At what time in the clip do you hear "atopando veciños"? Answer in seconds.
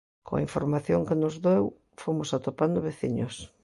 2.37-3.35